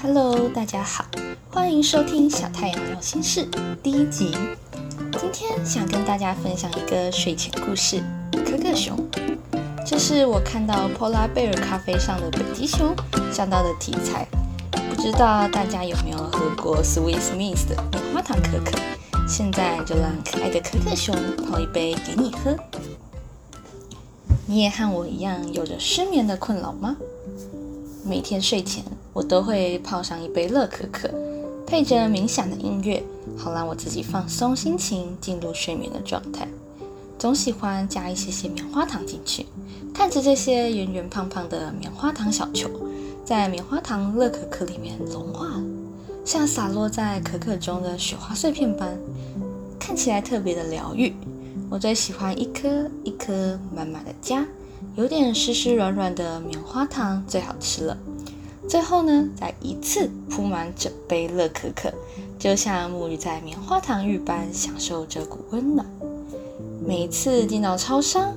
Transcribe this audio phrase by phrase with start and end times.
[0.00, 1.04] Hello，大家好，
[1.50, 3.44] 欢迎收听小太阳聊心事
[3.82, 4.30] 第一集。
[5.18, 8.00] 今天想跟大家分享一个睡前故事——
[8.30, 8.96] 可可熊。
[9.84, 12.94] 这是我看到 Polar Bear 咖啡上的北极熊
[13.32, 14.24] 想到的题材。
[14.88, 18.78] 不知道大家有没有喝过 Swiss Miss 的棉花糖可可？
[19.26, 21.12] 现在就让可爱的可可熊
[21.44, 22.56] 泡一杯给你喝。
[24.46, 26.96] 你也和我一样有着失眠的困扰吗？
[28.04, 31.10] 每天睡前，我都会泡上一杯乐可可，
[31.66, 33.02] 配着冥想的音乐，
[33.36, 36.46] 好让我自己放松心情，进入睡眠的状态。
[37.18, 39.46] 总喜欢加一些些棉花糖进去，
[39.92, 42.70] 看着这些圆圆胖胖的棉花糖小球，
[43.24, 45.62] 在棉花糖乐可可里面融化了，
[46.24, 48.96] 像洒落在可可中的雪花碎片般，
[49.80, 51.12] 看起来特别的疗愈。
[51.68, 54.46] 我最喜欢一颗一颗满满的加。
[54.94, 57.96] 有点湿湿软软的棉花糖最好吃了。
[58.68, 61.90] 最后呢，再一次铺满整杯乐可可，
[62.38, 65.86] 就像沐浴在棉花糖浴般，享受这股温暖。
[66.86, 68.36] 每一次进到超商，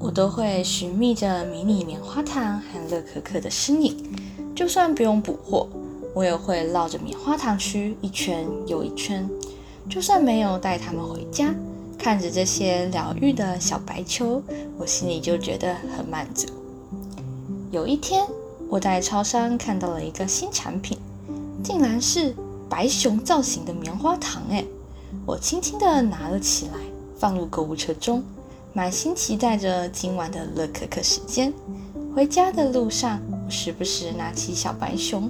[0.00, 3.96] 我都会寻觅着迷你棉花糖和乐可可的身影。
[4.56, 5.68] 就算不用补货，
[6.14, 9.28] 我也会绕着棉花糖区一圈又一圈。
[9.88, 11.54] 就算没有带它们回家。
[11.96, 14.42] 看着这些疗愈的小白球，
[14.78, 16.48] 我心里就觉得很满足。
[17.70, 18.26] 有一天，
[18.70, 20.96] 我在超商看到了一个新产品，
[21.60, 22.32] 竟然是
[22.68, 24.40] 白熊造型的棉花糖。
[24.48, 24.64] 哎，
[25.26, 26.74] 我轻轻地拿了起来，
[27.18, 28.22] 放入购物车中，
[28.72, 31.52] 满心期待着今晚的乐可可时间。
[32.14, 35.28] 回家的路上，我时不时拿起小白熊，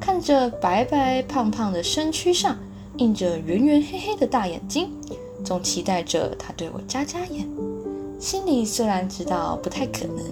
[0.00, 2.58] 看着白白胖胖的身躯上
[2.96, 4.90] 印着圆圆黑黑的大眼睛。
[5.44, 7.48] 总期待着它对我眨眨眼，
[8.18, 10.24] 心里虽然知道不太可能，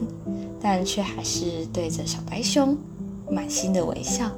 [0.60, 2.76] 但却还是对着小白熊
[3.30, 4.30] 满心的微笑。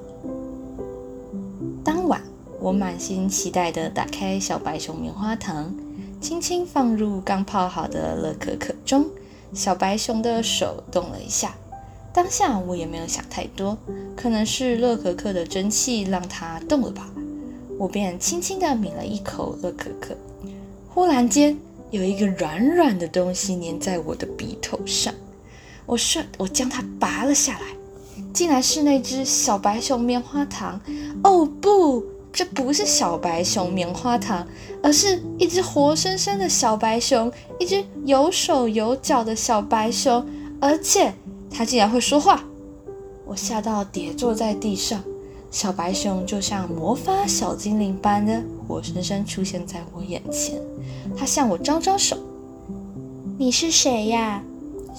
[1.82, 2.20] 当晚，
[2.60, 5.74] 我满心期待地打开小白熊棉花糖，
[6.20, 9.06] 轻轻放入刚泡好的乐可可中。
[9.52, 11.54] 小白熊的手动了一下，
[12.12, 13.76] 当下我也没有想太多，
[14.14, 17.10] 可能是乐可可的蒸汽让它动了吧，
[17.78, 20.14] 我便轻轻地抿了一口乐可可。
[20.88, 21.58] 忽然间，
[21.90, 25.12] 有一个软软的东西粘在我的鼻头上，
[25.90, 27.66] 我顺我将它拔了下来，
[28.32, 30.80] 竟然是那只小白熊棉花糖。
[31.24, 32.00] 哦不，
[32.32, 34.46] 这不是小白熊棉花糖，
[34.84, 40.24] 而是一只活生生的小白熊，一只有手有脚的小白熊，
[40.60, 41.12] 而且
[41.50, 42.44] 它竟然会说话。
[43.26, 45.02] 我吓到跌坐在地上。
[45.50, 50.62] 小白熊就像魔法小精灵般的活生生出现在我眼前，
[51.18, 52.16] 它向我招招手。
[53.36, 54.40] “你是谁呀？”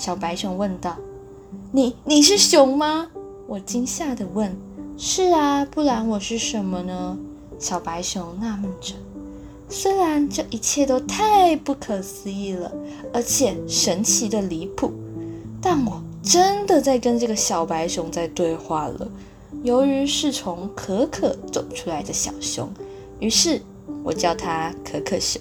[0.01, 0.97] 小白熊问道。
[1.71, 3.07] “你你是熊吗？”
[3.45, 4.51] 我惊吓地问。
[4.97, 7.15] “是啊，不然我是什么呢？”
[7.59, 8.95] 小白熊纳闷着。
[9.69, 12.71] 虽然这一切都太不可思议了，
[13.13, 14.91] 而且神奇的离谱，
[15.61, 19.07] 但我真的在跟这个小白熊在对话了。
[19.61, 22.67] 由于是从可可走出来的小熊，
[23.19, 23.61] 于是
[24.03, 25.39] 我叫它可可熊。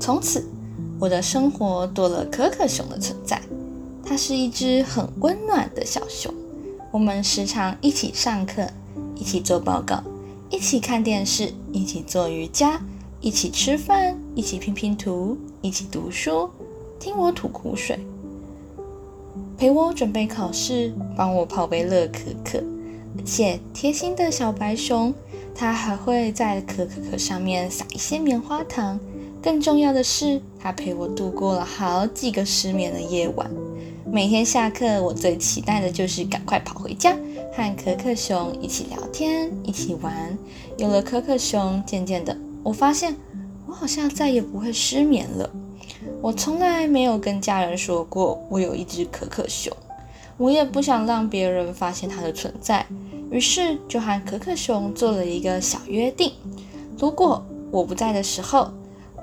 [0.00, 0.42] 从此，
[1.00, 3.40] 我的生活多了可可熊的存在。
[4.04, 6.34] 它是一只很温暖的小熊，
[6.90, 8.66] 我们时常一起上课，
[9.14, 10.02] 一起做报告，
[10.50, 12.82] 一起看电视，一起做瑜伽，
[13.20, 16.50] 一起吃饭，一起拼拼图，一起读书，
[16.98, 17.98] 听我吐苦水。
[19.56, 22.58] 陪我准备考试，帮我泡杯乐可可，
[23.16, 25.14] 而且贴心的小白熊，
[25.54, 28.98] 它还会在可可可上面撒一些棉花糖。
[29.42, 33.50] 更重要的是，它陪我度过了好几个失眠的夜晚。
[34.04, 37.16] 每天下课，我最期待的就是赶快跑回家，
[37.54, 40.36] 和可可熊一起聊天，一起玩。
[40.76, 43.16] 有了可可熊，渐渐的，我发现
[43.66, 45.48] 我好像再也不会失眠了。
[46.20, 49.74] 我从来没有跟家人说过我有一只可可熊，
[50.36, 52.84] 我也不想让别人发现它的存在，
[53.30, 56.32] 于是就和可可熊做了一个小约定：
[56.98, 58.70] 如果我不在的时候，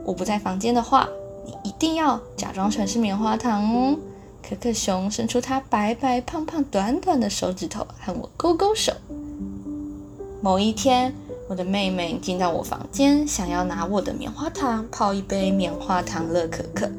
[0.07, 1.05] 我不在房间的话，
[1.45, 3.97] 你一定要假装成是棉花糖哦。
[4.41, 8.93] 可可熊伸出它白白胖胖短短的手指头和我勾勾手。
[10.41, 11.13] 某一天。
[11.49, 16.91] 我的妹妹进到我房间，想要拿我的棉花糖泡一杯棉花糖乐可可。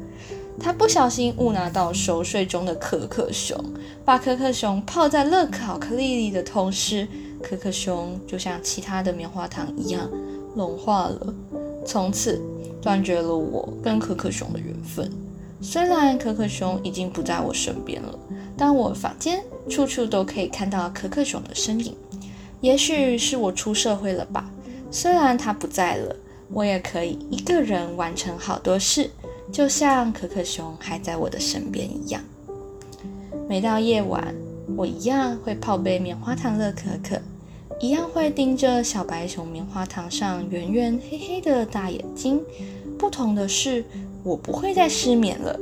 [0.59, 3.55] 她不小心误拿到熟睡中的可可熊，
[4.03, 7.07] 把可可熊泡在乐巧克力里的同时，
[7.43, 10.09] 可可熊就像其他的棉花糖一样
[10.55, 11.31] 融化了。
[11.85, 12.41] 从此
[12.81, 15.11] 断绝了我跟可可熊的缘分。
[15.61, 18.17] 虽然可可熊已经不在我身边了，
[18.55, 21.93] 但我房间处处都可以看到可可熊的身影。
[22.61, 24.49] 也许是我出社会了吧，
[24.89, 26.15] 虽然它不在了，
[26.51, 29.09] 我也可以一个人完成好多事，
[29.51, 32.21] 就像可可熊还在我的身边一样。
[33.47, 34.33] 每到夜晚，
[34.77, 37.21] 我一样会泡杯棉花糖乐可可，
[37.79, 42.41] 一样会盯着小白熊棉花糖上圆圆黑黑的大眼睛。
[42.97, 43.85] 不同的是。
[44.21, 45.57] 我不会再失眠了，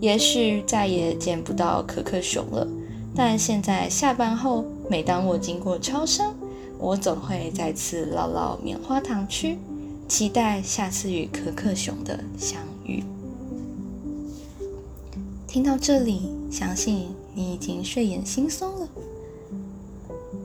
[0.00, 2.66] 也许再也见不到可可熊了。
[3.14, 6.34] 但现在下班后，每当我经过超商，
[6.76, 9.58] 我总会再次唠唠棉花糖区，
[10.08, 13.04] 期待下次与可可熊的相遇。
[15.46, 18.88] 听到这里，相信你已经睡眼惺忪了。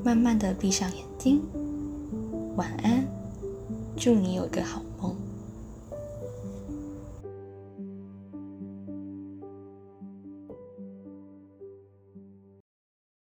[0.03, 1.41] 慢慢的闭上眼睛，
[2.55, 3.05] 晚安，
[3.97, 5.15] 祝你有个好梦。